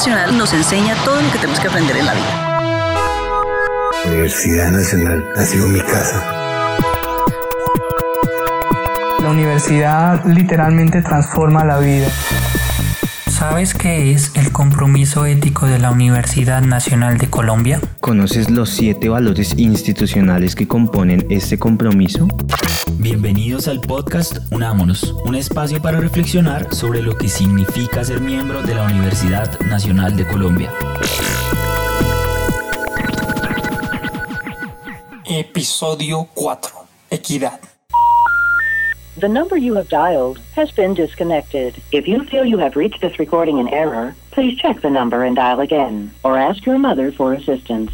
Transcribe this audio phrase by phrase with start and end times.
[0.00, 2.24] Nacional nos enseña todo lo que tenemos que aprender en la vida.
[4.02, 6.24] La Universidad Nacional ha sido mi casa.
[9.22, 12.08] La universidad literalmente transforma la vida.
[13.28, 17.78] ¿Sabes qué es el compromiso ético de la Universidad Nacional de Colombia?
[18.00, 22.26] ¿Conoces los siete valores institucionales que componen este compromiso?
[23.02, 28.74] Bienvenidos al podcast Unámonos, un espacio para reflexionar sobre lo que significa ser miembro de
[28.74, 30.70] la Universidad Nacional de Colombia.
[35.24, 36.72] Episodio 4.
[37.10, 37.60] Equidad.
[39.18, 41.76] The number you have dialed has been disconnected.
[41.92, 45.34] If you feel you have reached this recording in error, please check the number and
[45.34, 47.90] dial again, or ask your mother for assistance.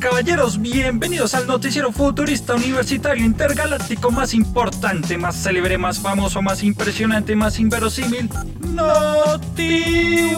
[0.00, 7.36] Caballeros, bienvenidos al noticiero futurista universitario intergaláctico más importante, más célebre, más famoso, más impresionante,
[7.36, 8.28] más inverosímil,
[8.60, 10.32] Noti.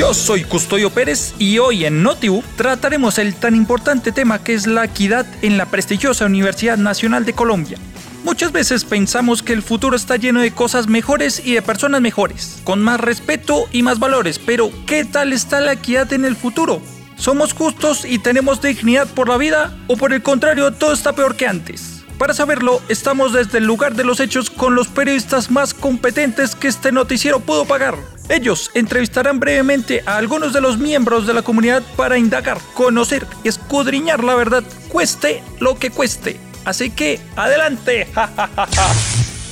[0.00, 4.66] Yo soy Custodio Pérez y hoy en NotiU trataremos el tan importante tema que es
[4.66, 7.76] la equidad en la prestigiosa Universidad Nacional de Colombia.
[8.24, 12.62] Muchas veces pensamos que el futuro está lleno de cosas mejores y de personas mejores,
[12.64, 16.80] con más respeto y más valores, pero ¿qué tal está la equidad en el futuro?
[17.16, 21.36] ¿Somos justos y tenemos dignidad por la vida o por el contrario todo está peor
[21.36, 21.99] que antes?
[22.20, 26.68] Para saberlo, estamos desde el lugar de los hechos con los periodistas más competentes que
[26.68, 27.96] este noticiero pudo pagar.
[28.28, 33.48] Ellos entrevistarán brevemente a algunos de los miembros de la comunidad para indagar, conocer y
[33.48, 36.38] escudriñar la verdad, cueste lo que cueste.
[36.66, 38.06] Así que, adelante.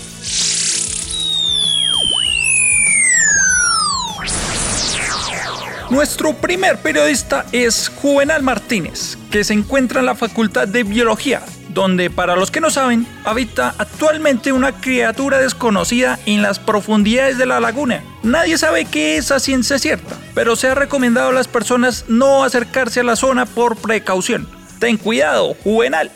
[5.89, 11.41] Nuestro primer periodista es Juvenal Martínez, que se encuentra en la Facultad de Biología,
[11.79, 17.47] donde para los que no saben, habita actualmente una criatura desconocida en las profundidades de
[17.47, 18.03] la laguna.
[18.25, 22.43] Nadie sabe qué es a ciencia cierta, pero se ha recomendado a las personas no
[22.43, 24.49] acercarse a la zona por precaución.
[24.81, 26.11] Ten cuidado, Juvenal.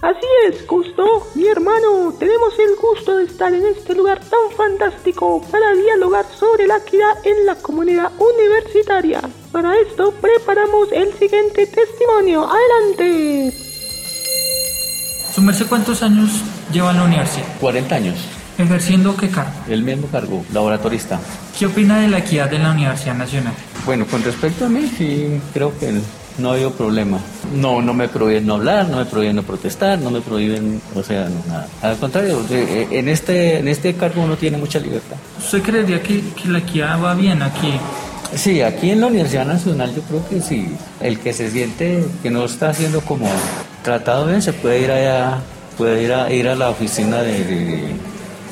[0.00, 5.40] Así es, Gusto, mi hermano, tenemos el gusto de estar en este lugar tan fantástico
[5.52, 9.20] para dialogar sobre la equidad en la comunidad universitaria.
[9.52, 12.48] Para esto preparamos el siguiente testimonio.
[12.48, 13.52] Adelante.
[15.34, 16.30] ¿Su merced cuántos años
[16.72, 17.46] lleva en la universidad?
[17.60, 18.16] 40 años.
[18.56, 19.52] ¿Ejerciendo qué cargo?
[19.68, 21.20] El mismo cargo, laboratorista.
[21.58, 23.52] ¿Qué opina de la equidad en la Universidad Nacional?
[23.84, 26.00] Bueno, con respecto a mí, sí, creo que
[26.38, 27.18] no ha habido problema.
[27.54, 31.02] No, no me prohíben no hablar, no me prohíben no protestar, no me prohíben, o
[31.02, 31.68] sea, no, nada.
[31.82, 35.16] Al contrario, en este, en este cargo uno tiene mucha libertad.
[35.38, 37.72] ¿Usted creería que, que la equidad va bien aquí?
[38.34, 40.74] Sí, aquí en la Universidad Nacional yo creo que sí.
[41.00, 43.26] El que se siente que no está siendo como
[43.82, 45.40] tratado bien se puede ir allá,
[45.76, 47.94] puede ir a, ir a la oficina de, de,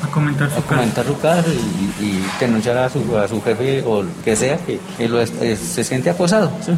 [0.03, 3.83] a comentar su a comentar su caso y, y, denunciar a su, a su jefe
[3.85, 6.51] o que sea que, que lo, se siente acosado.
[6.65, 6.71] ¿sí?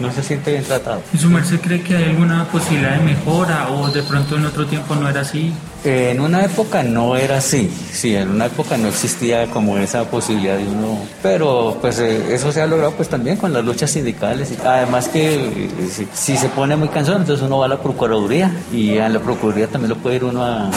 [0.00, 1.02] no se siente bien tratado.
[1.12, 4.66] ¿Y su merced cree que hay alguna posibilidad de mejora o de pronto en otro
[4.66, 5.52] tiempo no era así?
[5.84, 10.04] Eh, en una época no era así, sí, en una época no existía como esa
[10.04, 13.90] posibilidad de uno, pero pues eh, eso se ha logrado pues también con las luchas
[13.90, 17.78] sindicales, además que eh, si, si, se pone muy cansado entonces uno va a la
[17.78, 20.70] Procuraduría y en la Procuraduría también lo puede ir uno a,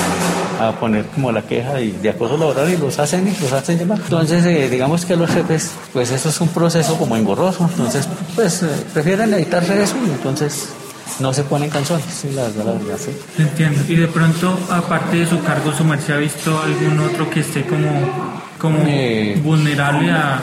[0.59, 3.77] a poner como la queja de, de acoso laboral y los hacen y los hacen
[3.79, 3.99] llamar.
[4.03, 8.63] Entonces eh, digamos que los jefes pues eso es un proceso como engorroso, entonces pues
[8.93, 10.69] prefieren evitarse eso y entonces
[11.19, 13.11] no se ponen canciones, sí, la verdad, la verdad, sí.
[13.37, 13.81] Entiendo.
[13.87, 17.63] Y de pronto, aparte de su cargo, ¿su merced ha visto algún otro que esté
[17.67, 17.87] como,
[18.57, 20.41] como Eh, vulnerable a...?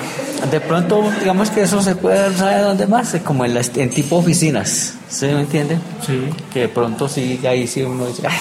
[0.50, 3.16] De pronto, digamos que eso se puede, ¿sabe dónde más?
[3.24, 5.76] Como en, las, en tipo oficinas, ¿sí me entiende?
[6.06, 6.20] Sí.
[6.52, 8.36] Que de pronto sí, ahí sí uno dice, "Ay,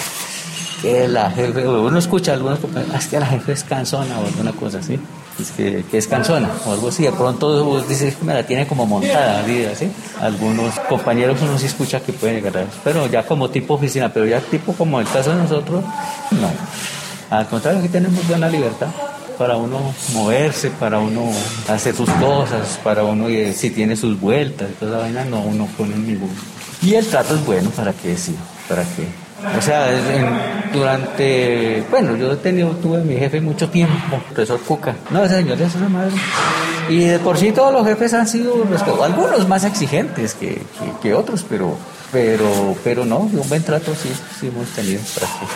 [0.80, 4.18] que la jefe, uno escucha a algunos compañeros, "Ah, es que la jefe es cansona
[4.18, 4.98] o alguna cosa así.
[5.40, 7.02] es que, que, es cansona o algo así.
[7.04, 9.42] De pronto vos dices que me la tiene como montada,
[9.74, 9.90] ¿sí?
[10.20, 14.12] Algunos compañeros uno sí escucha que pueden llegar a eso, pero ya como tipo oficina,
[14.12, 15.82] pero ya tipo como el caso de nosotros,
[16.32, 16.50] no.
[17.30, 18.88] Al contrario, aquí tenemos buena libertad
[19.38, 21.30] para uno moverse, para uno
[21.68, 25.96] hacer sus cosas, para uno si tiene sus vueltas, toda esa vaina, no uno pone
[25.96, 26.30] ningún.
[26.82, 28.34] Y el trato es bueno, ¿para qué decir?
[28.68, 29.29] ¿Para qué?
[29.56, 29.88] O sea,
[30.72, 34.96] durante, bueno, yo he tenido, tuve mi jefe mucho tiempo, profesor Cuca.
[35.10, 36.12] No, ese señor es una madre.
[36.88, 38.64] Y de por sí todos los jefes han sido,
[39.02, 40.60] algunos más exigentes que,
[41.00, 41.76] que, otros, pero,
[42.12, 45.46] pero, pero no, un buen trato sí, sí hemos tenido para que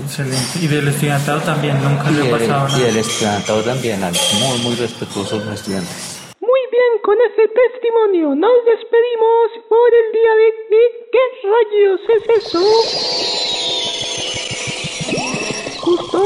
[0.00, 0.58] Excelente.
[0.62, 2.78] Y del estudiantado también, nunca le ha pasado nada.
[2.78, 6.22] Y del estudiantado también, muy, muy respetuosos los estudiantes.
[6.40, 10.52] Muy bien, con ese testimonio nos despedimos por el día de
[11.12, 11.18] ¿Qué
[11.62, 12.60] rayos es eso?
[15.80, 16.22] Justo,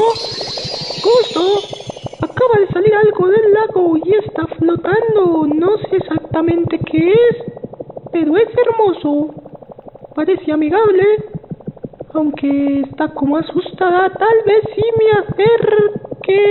[1.03, 1.41] justo,
[2.21, 5.47] acaba de salir algo del lago y está flotando.
[5.47, 7.37] No sé exactamente qué es,
[8.11, 9.33] pero es hermoso.
[10.15, 11.03] Parece amigable
[12.13, 16.47] aunque está como asustada, tal vez sí me acerque.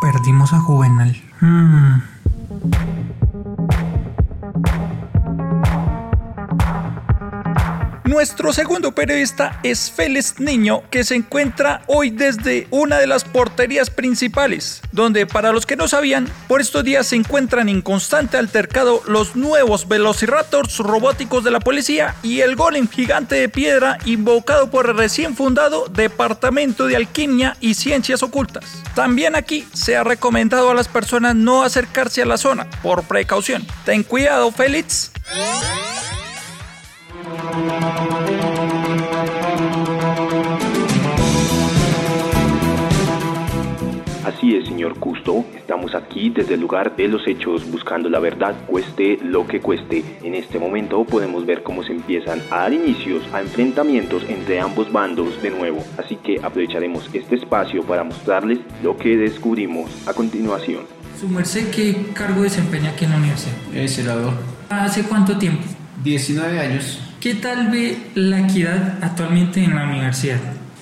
[0.00, 1.25] Perdimos a Juvenal.
[1.40, 2.15] 嗯。
[8.16, 14.80] Nuestro segundo periodista es Félix Niño, que se encuentra hoy desde una de las porterías principales,
[14.90, 19.36] donde para los que no sabían, por estos días se encuentran en constante altercado los
[19.36, 24.96] nuevos Velociraptors robóticos de la policía y el golem gigante de piedra invocado por el
[24.96, 28.82] recién fundado Departamento de Alquimia y Ciencias Ocultas.
[28.94, 33.66] También aquí se ha recomendado a las personas no acercarse a la zona por precaución.
[33.84, 35.12] Ten cuidado, Félix.
[44.24, 45.44] Así es, señor Custo.
[45.56, 50.04] Estamos aquí desde el lugar de los hechos buscando la verdad, cueste lo que cueste.
[50.22, 54.92] En este momento podemos ver cómo se empiezan a dar inicios a enfrentamientos entre ambos
[54.92, 55.82] bandos de nuevo.
[55.96, 60.82] Así que aprovecharemos este espacio para mostrarles lo que descubrimos a continuación.
[61.18, 63.54] ¿Su merced qué cargo desempeña aquí en la universidad?
[63.74, 64.34] Es senador.
[64.68, 65.64] ¿Hace cuánto tiempo?
[66.02, 67.05] 19 años.
[67.26, 70.38] ¿Qué tal ve la equidad actualmente en la universidad?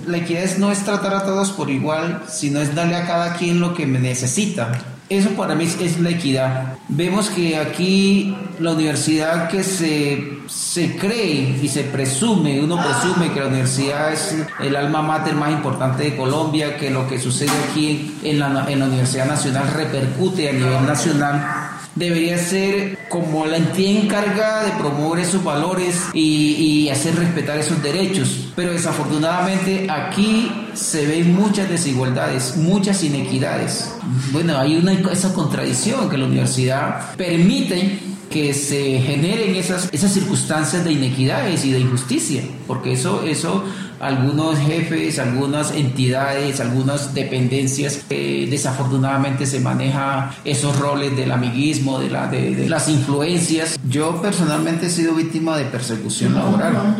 [0.06, 3.60] La equidad no es tratar a todos por igual, sino es darle a cada quien
[3.60, 4.70] lo que necesita.
[5.08, 6.74] Eso para mí es la equidad.
[6.88, 13.40] Vemos que aquí la universidad que se, se cree y se presume, uno presume que
[13.40, 18.16] la universidad es el alma mater más importante de Colombia, que lo que sucede aquí
[18.22, 21.63] en la, en la Universidad Nacional repercute a nivel nacional
[21.94, 28.52] debería ser como la entidad encargada de promover esos valores y, hacer respetar esos derechos.
[28.54, 33.94] Pero desafortunadamente aquí se ven muchas desigualdades, muchas inequidades.
[34.32, 37.98] Bueno, hay una esa contradicción que la universidad permite
[38.30, 43.64] que se generen esas, esas circunstancias de inequidades y de injusticia, porque eso, eso
[44.04, 52.26] algunos jefes, algunas entidades, algunas dependencias, desafortunadamente se maneja esos roles del amiguismo, de, la,
[52.26, 53.80] de, las influencias.
[53.88, 56.96] Yo personalmente he sido víctima de persecución laboral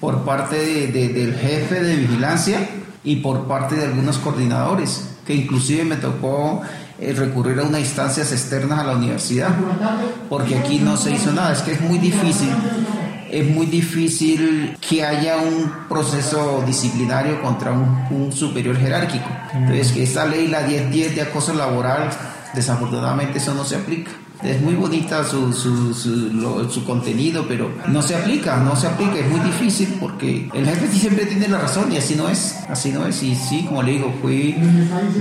[0.00, 2.66] por parte del jefe de vigilancia
[3.04, 6.62] y por parte de algunos coordinadores, que inclusive me tocó
[6.98, 9.50] eh, recurrir a unas instancias externas a la universidad,
[10.30, 12.48] porque aquí no se hizo nada, es que es muy difícil
[13.30, 19.28] es muy difícil que haya un proceso disciplinario contra un, superior jerárquico.
[19.54, 22.10] Entonces, que esta ley, la 1010 de acoso laboral,
[22.54, 24.10] desafortunadamente eso no se aplica.
[24.42, 29.28] Es muy bonita su, su, su, contenido, pero no se aplica, no se aplica, es
[29.28, 33.04] muy difícil porque el jefe siempre tiene la razón y así no es, así no
[33.04, 33.20] es.
[33.24, 34.54] Y sí, como le digo, fui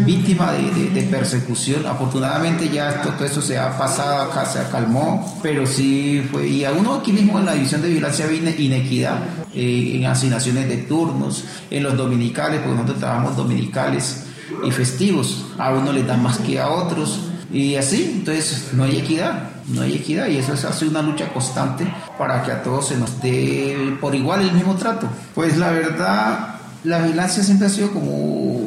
[0.05, 1.87] víctima de, de, persecución.
[1.87, 6.47] Afortunadamente ya esto, todo eso se ha pasado acá, se calmó, pero sí fue.
[6.47, 9.17] Y a uno aquí mismo en la división de vigilancia había inequidad
[9.55, 14.25] eh, en asignaciones de turnos, en los dominicales, porque nosotros trabajamos dominicales
[14.63, 15.45] y festivos.
[15.57, 19.81] A uno le dan más que a otros y así, entonces no hay equidad, no
[19.81, 21.87] hay equidad y eso es hace una lucha constante
[22.17, 25.07] para que a todos se nos dé por igual el mismo trato.
[25.33, 28.57] Pues la verdad, la vigilancia siempre ha sido como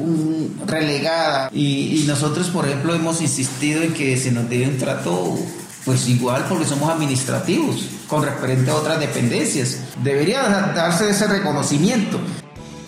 [0.67, 5.39] relegada y, nosotros, por ejemplo, hemos insistido en que se nos dé un trato
[5.85, 9.85] pues igual porque somos administrativos con referente a otras dependencias.
[10.03, 10.43] Debería
[10.75, 12.19] darse ese reconocimiento.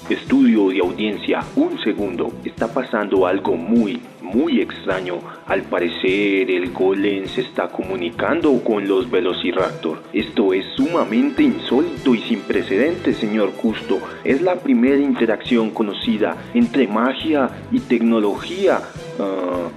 [0.09, 2.33] Estudio de audiencia, un segundo.
[2.45, 4.03] Está pasando algo muy,
[4.35, 5.19] muy extraño.
[5.47, 10.03] Al parecer el golem se está comunicando con los Velociraptor.
[10.13, 13.99] Esto es sumamente insólito y sin precedentes, señor Custo.
[14.25, 18.81] Es la primera interacción conocida entre magia y tecnología.
[19.19, 19.69] Ah,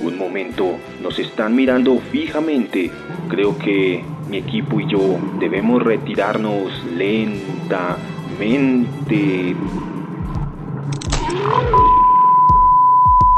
[0.00, 2.90] un momento, nos están mirando fijamente.
[3.28, 7.94] Creo que mi equipo y yo debemos retirarnos lentamente.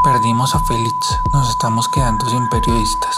[0.07, 0.95] Perdimos a Félix,
[1.33, 3.17] nos estamos quedando sin periodistas.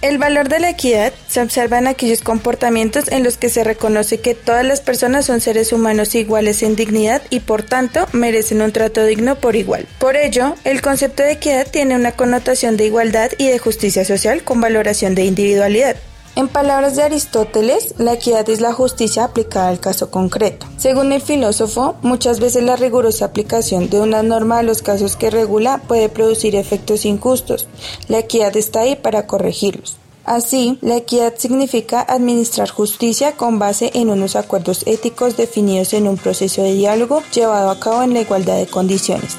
[0.00, 4.20] El valor de la equidad se observa en aquellos comportamientos en los que se reconoce
[4.20, 8.70] que todas las personas son seres humanos iguales en dignidad y por tanto merecen un
[8.70, 9.88] trato digno por igual.
[9.98, 14.44] Por ello, el concepto de equidad tiene una connotación de igualdad y de justicia social
[14.44, 15.96] con valoración de individualidad.
[16.38, 20.68] En palabras de Aristóteles, la equidad es la justicia aplicada al caso concreto.
[20.76, 25.30] Según el filósofo, muchas veces la rigurosa aplicación de una norma a los casos que
[25.30, 27.66] regula puede producir efectos injustos.
[28.06, 29.96] La equidad está ahí para corregirlos.
[30.24, 36.18] Así, la equidad significa administrar justicia con base en unos acuerdos éticos definidos en un
[36.18, 39.36] proceso de diálogo llevado a cabo en la igualdad de condiciones.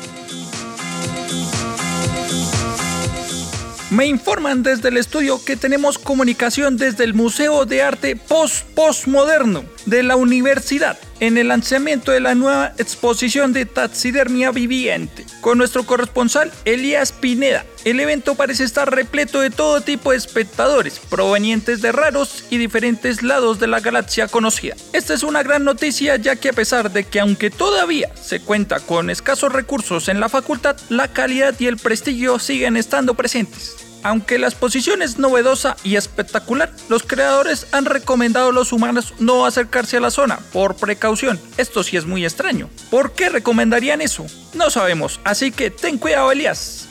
[3.91, 10.03] Me informan desde el estudio que tenemos comunicación desde el Museo de Arte Post-Postmoderno de
[10.03, 16.51] la Universidad en el lanzamiento de la nueva exposición de taxidermia viviente con nuestro corresponsal
[16.65, 17.65] Elías Pineda.
[17.85, 23.23] El evento parece estar repleto de todo tipo de espectadores provenientes de raros y diferentes
[23.23, 24.75] lados de la galaxia conocida.
[24.93, 28.79] Esta es una gran noticia ya que a pesar de que aunque todavía se cuenta
[28.79, 33.88] con escasos recursos en la facultad, la calidad y el prestigio siguen estando presentes.
[34.03, 39.45] Aunque la exposición es novedosa y espectacular, los creadores han recomendado a los humanos no
[39.45, 41.39] acercarse a la zona por precaución.
[41.57, 42.69] Esto sí es muy extraño.
[42.89, 44.25] ¿Por qué recomendarían eso?
[44.53, 46.87] No sabemos, así que ten cuidado Elías.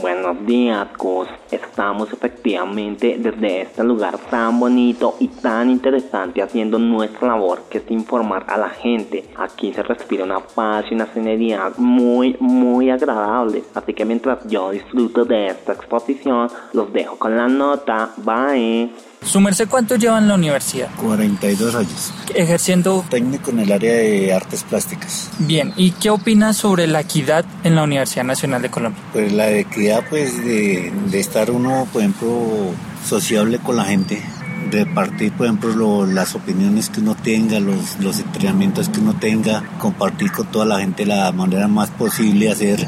[0.00, 1.28] Buenos días, Cos.
[1.50, 7.90] Estamos efectivamente desde este lugar tan bonito y tan interesante haciendo nuestra labor que es
[7.90, 9.24] informar a la gente.
[9.36, 13.62] Aquí se respira una paz y una serenidad muy, muy agradable.
[13.74, 18.10] Así que mientras yo disfruto de esta exposición, los dejo con la nota.
[18.16, 19.09] Bye.
[19.22, 20.88] ¿Su merced cuánto lleva en la universidad?
[20.96, 22.12] 42 años.
[22.34, 25.30] Ejerciendo técnico en el área de artes plásticas.
[25.38, 29.02] Bien, ¿y qué opina sobre la equidad en la Universidad Nacional de Colombia?
[29.12, 32.72] Pues la equidad pues de, de estar uno, por ejemplo,
[33.06, 34.22] sociable con la gente,
[34.70, 40.32] repartir, por ejemplo, las opiniones que uno tenga, los, los entrenamientos que uno tenga, compartir
[40.32, 42.86] con toda la gente la manera más posible, hacer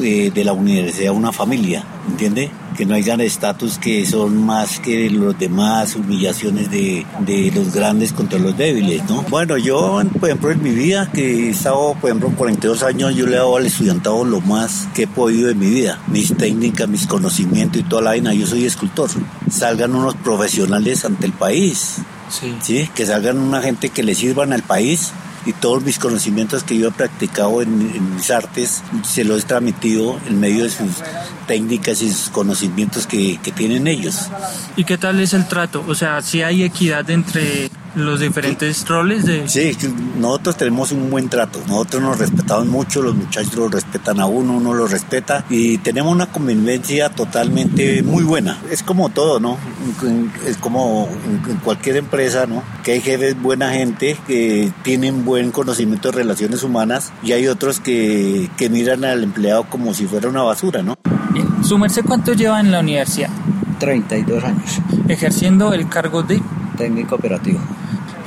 [0.00, 2.50] eh, de la universidad una familia, ¿entiende?
[2.76, 8.12] Que no hayan estatus que son más que los demás, humillaciones de, de, los grandes
[8.12, 9.22] contra los débiles, ¿no?
[9.30, 13.26] Bueno, yo, por ejemplo, en mi vida, que he estado, por ejemplo, 42 años, yo
[13.26, 16.88] le he dado al estudiantado lo más que he podido en mi vida, mis técnicas,
[16.88, 18.34] mis conocimientos y toda la vaina.
[18.34, 19.10] Yo soy escultor.
[19.50, 21.96] Salgan unos profesionales ante el país,
[22.28, 22.54] sí.
[22.60, 22.90] ¿sí?
[22.94, 25.12] Que salgan una gente que le sirvan al país
[25.46, 30.18] y todos mis conocimientos que yo he practicado en, mis artes se los he transmitido
[30.26, 30.90] en medio de sus
[31.46, 34.28] técnicas y sus conocimientos que tienen ellos.
[34.76, 35.84] ¿Y qué tal es el trato?
[35.86, 39.48] O sea, si hay equidad entre los diferentes roles de...
[39.48, 39.76] Sí,
[40.18, 44.54] nosotros tenemos un buen trato, nosotros nos respetamos mucho, los muchachos lo respetan a uno,
[44.54, 48.58] uno lo respeta y tenemos una convivencia totalmente muy buena.
[48.70, 49.58] Es como todo, ¿no?
[50.46, 52.62] Es como en cualquier empresa, ¿no?
[52.82, 57.80] Que hay jefes buena gente que tienen buen conocimiento de relaciones humanas y hay otros
[57.80, 60.96] que, que miran al empleado como si fuera una basura, ¿no?
[61.32, 61.46] Bien.
[61.64, 63.30] ¿Su merced cuánto lleva en la universidad?
[63.78, 64.80] 32 años.
[65.08, 66.40] Ejerciendo el cargo de...
[66.76, 67.60] Técnico operativo.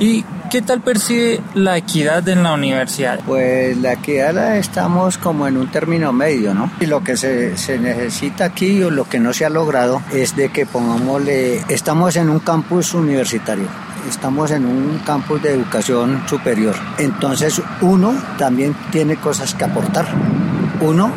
[0.00, 3.18] ¿Y qué tal percibe la equidad en la universidad?
[3.26, 6.70] Pues la equidad la estamos como en un término medio, ¿no?
[6.78, 10.36] Y lo que se, se, necesita aquí o lo que no se ha logrado es
[10.36, 13.66] de que pongámosle, estamos en un campus universitario.
[14.08, 16.76] Estamos en un campus de educación superior.
[16.98, 20.06] Entonces uno también tiene cosas que aportar.
[20.80, 21.10] Uno,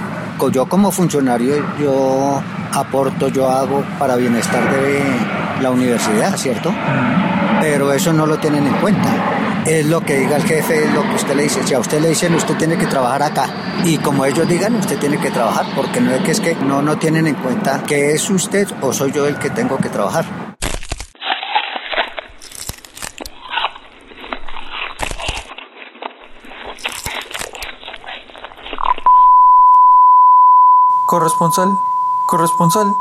[0.51, 2.41] yo como funcionario, yo
[2.73, 6.73] aporto, yo hago para bienestar de la universidad, ¿cierto?
[7.61, 9.63] Pero eso no lo tienen en cuenta.
[9.65, 11.61] Es lo que diga el jefe, es lo que usted le dice.
[11.63, 13.45] Si a usted le dicen, usted tiene que trabajar acá.
[13.85, 16.81] Y como ellos digan, usted tiene que trabajar, porque no es que es que no,
[16.81, 20.25] no tienen en cuenta que es usted o soy yo el que tengo que trabajar.
[31.05, 31.77] Corresponsal,
[32.25, 32.95] corresponsal,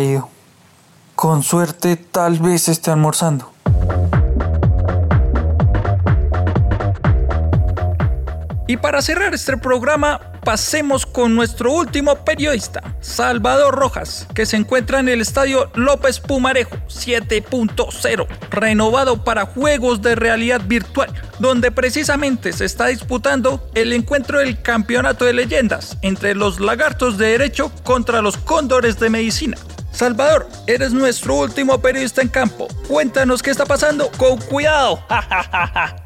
[0.00, 0.33] ido.
[1.24, 3.50] Con suerte tal vez esté almorzando.
[8.68, 15.00] Y para cerrar este programa, pasemos con nuestro último periodista, Salvador Rojas, que se encuentra
[15.00, 22.66] en el estadio López Pumarejo 7.0, renovado para juegos de realidad virtual, donde precisamente se
[22.66, 28.36] está disputando el encuentro del campeonato de leyendas entre los lagartos de derecho contra los
[28.36, 29.56] cóndores de medicina.
[29.94, 32.66] Salvador, eres nuestro último periodista en campo.
[32.88, 34.10] Cuéntanos qué está pasando.
[34.18, 34.98] Con cuidado.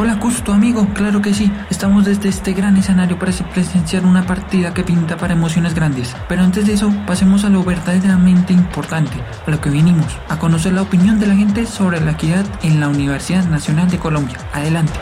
[0.00, 1.50] Hola Custo, amigo, claro que sí.
[1.70, 6.14] Estamos desde este gran escenario para presenciar una partida que pinta para emociones grandes.
[6.28, 9.16] Pero antes de eso, pasemos a lo verdaderamente importante,
[9.46, 12.78] a lo que vinimos, a conocer la opinión de la gente sobre la equidad en
[12.78, 14.38] la Universidad Nacional de Colombia.
[14.52, 14.98] Adelante.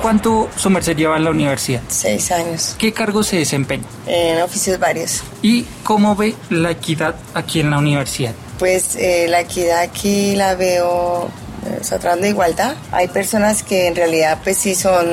[0.00, 1.82] ¿Cuánto su merced lleva en la universidad?
[1.88, 2.76] Seis años.
[2.78, 3.84] ¿Qué cargo se desempeña?
[4.06, 5.22] En oficios varios.
[5.42, 8.32] ¿Y cómo ve la equidad aquí en la universidad?
[8.58, 11.28] Pues eh, la equidad aquí la veo
[11.80, 12.74] está tratando de igualdad.
[12.92, 15.06] Hay personas que en realidad pues sí son,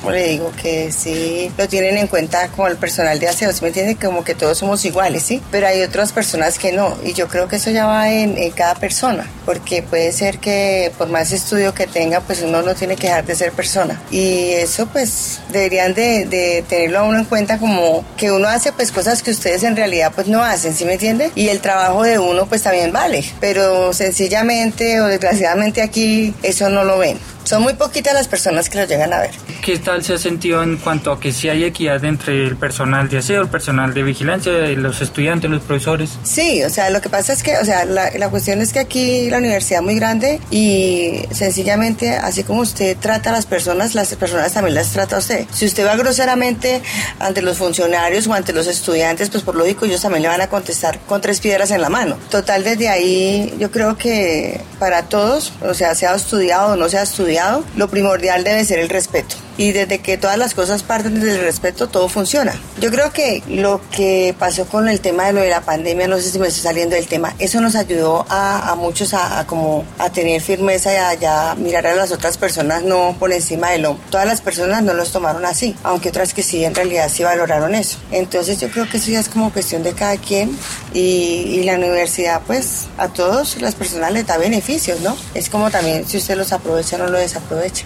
[0.00, 3.60] como le digo, que sí lo tienen en cuenta como el personal de aseo, ¿sí
[3.62, 3.96] me entiende?
[3.96, 5.42] Como que todos somos iguales, ¿sí?
[5.50, 8.74] Pero hay otras personas que no y yo creo que eso ya va en, cada
[8.74, 13.08] persona, porque puede ser que por más estudio que tenga, pues uno no tiene que
[13.08, 14.00] dejar de ser persona.
[14.10, 18.72] Y eso pues deberían de, de tenerlo a uno en cuenta como que uno hace
[18.72, 21.30] pues cosas que ustedes en realidad pues no hacen, ¿sí me entiende?
[21.34, 26.84] Y el trabajo de uno pues también vale, pero sencillamente o desgraciadamente aquí eso no
[26.84, 27.18] lo ven.
[27.44, 29.30] Son muy poquitas las personas que lo llegan a ver.
[29.62, 33.08] ¿Qué tal se ha sentido en cuanto a que si hay equidad entre el personal
[33.08, 36.18] de aseo, el personal de vigilancia, los estudiantes, los profesores?
[36.22, 38.80] Sí, o sea, lo que pasa es que, o sea, la, la cuestión es que
[38.80, 43.94] aquí la universidad es muy grande y sencillamente, así como usted trata a las personas,
[43.94, 45.46] las personas también las trata a usted.
[45.52, 46.82] Si usted va groseramente
[47.18, 50.48] ante los funcionarios o ante los estudiantes, pues por lógico ellos también le van a
[50.48, 52.16] contestar con tres piedras en la mano.
[52.30, 57.02] Total, desde ahí yo creo que para todos, o sea, sea estudiado o no sea
[57.02, 57.27] estudiado,
[57.76, 59.36] lo primordial debe ser el respeto.
[59.58, 62.54] Y desde que todas las cosas parten del respeto, todo funciona.
[62.80, 66.16] Yo creo que lo que pasó con el tema de lo de la pandemia, no
[66.18, 70.10] sé si me estoy saliendo del tema, eso nos ayudó a, muchos a, como a
[70.10, 73.98] tener firmeza y a, mirar a las otras personas no por encima de lo.
[74.10, 77.74] Todas las personas no los tomaron así, aunque otras que sí, en realidad sí valoraron
[77.74, 77.98] eso.
[78.12, 80.56] Entonces yo creo que eso ya es como cuestión de cada quien
[80.94, 85.16] y, y la universidad pues a todos las personas les da beneficios, ¿no?
[85.34, 87.84] Es como también si usted los aprovecha o no lo desaprovecha.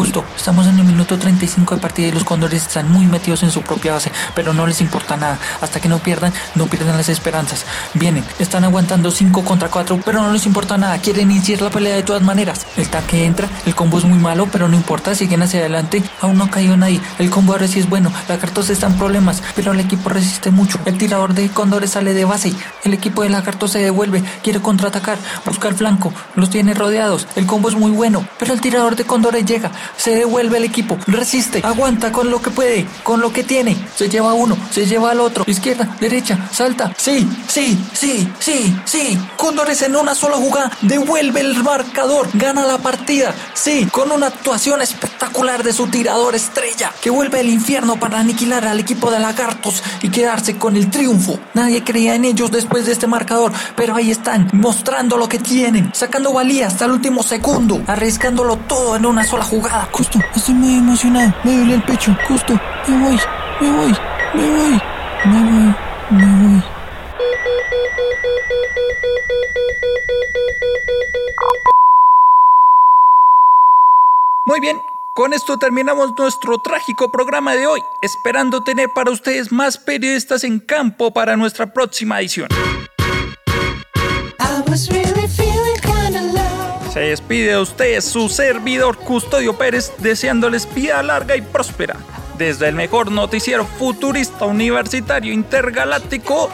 [0.00, 3.50] Justo, estamos en el minuto 35 de partida y los cóndores están muy metidos en
[3.50, 5.38] su propia base, pero no les importa nada.
[5.60, 7.66] Hasta que no pierdan, no pierdan las esperanzas.
[7.92, 10.96] Vienen, están aguantando 5 contra 4, pero no les importa nada.
[11.02, 12.66] Quieren iniciar la pelea de todas maneras.
[12.78, 16.02] El taque entra, el combo es muy malo, pero no importa, siguen hacia adelante.
[16.22, 17.02] Aún no ha caído nadie.
[17.18, 18.10] El combo ahora sí es bueno.
[18.26, 20.78] La Lagartos está en problemas, pero el equipo resiste mucho.
[20.86, 22.54] El tirador de cóndores sale de base.
[22.84, 27.26] El equipo de Lagartos se devuelve, quiere contraatacar, busca el flanco, los tiene rodeados.
[27.36, 30.98] El combo es muy bueno, pero el tirador de cóndores llega se devuelve el equipo,
[31.06, 35.10] resiste, aguanta con lo que puede, con lo que tiene, se lleva uno, se lleva
[35.10, 40.70] al otro, izquierda, derecha, salta, sí, sí, sí, sí, sí, Cóndores en una sola jugada,
[40.82, 46.92] devuelve el marcador, gana la partida, sí, con una actuación espectacular de su tirador estrella,
[47.00, 51.38] que vuelve el infierno para aniquilar al equipo de lagartos y quedarse con el triunfo.
[51.54, 55.90] Nadie creía en ellos después de este marcador, pero ahí están, mostrando lo que tienen,
[55.94, 59.79] sacando valía hasta el último segundo, arriesgándolo todo en una sola jugada.
[59.92, 61.32] Justo, estoy muy emocionado.
[61.44, 62.16] Me duele el pecho.
[62.28, 63.20] Justo, me voy,
[63.60, 63.94] me voy,
[64.34, 64.80] me voy,
[65.24, 65.74] me voy,
[66.10, 66.62] me voy.
[74.46, 74.82] Muy bien,
[75.14, 80.58] con esto terminamos nuestro trágico programa de hoy, esperando tener para ustedes más periodistas en
[80.58, 82.48] campo para nuestra próxima edición.
[87.00, 91.96] Se despide de ustedes su servidor Custodio Pérez, deseándoles vida larga y próspera.
[92.36, 96.50] Desde el mejor noticiero futurista universitario intergaláctico,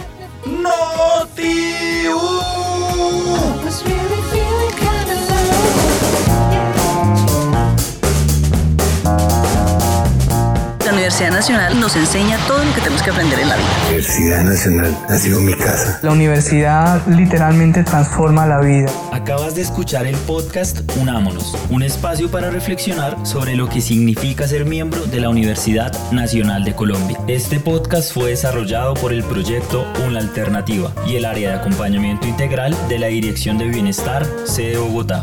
[0.46, 2.16] NOTIU.
[11.06, 13.68] Universidad Nacional nos enseña todo lo que tenemos que aprender en la vida.
[13.68, 16.00] La Universidad Nacional ha sido mi casa.
[16.02, 18.90] La universidad literalmente transforma la vida.
[19.12, 24.64] Acabas de escuchar el podcast Unámonos, un espacio para reflexionar sobre lo que significa ser
[24.64, 27.20] miembro de la Universidad Nacional de Colombia.
[27.28, 32.76] Este podcast fue desarrollado por el proyecto Una Alternativa y el área de acompañamiento integral
[32.88, 35.22] de la Dirección de Bienestar, sede Bogotá.